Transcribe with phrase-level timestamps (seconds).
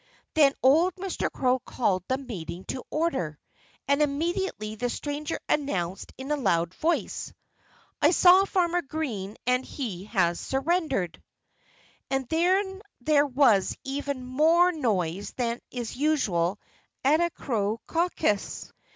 [0.33, 1.31] Then old Mr.
[1.31, 3.37] Crow called the meeting to order.
[3.87, 7.31] And immediately the stranger announced in a loud voice:
[8.01, 11.21] "I saw Farmer Green and he has surrendered!"
[12.09, 16.59] Then there was even more noise than is usual
[17.03, 18.73] at a crow caucus.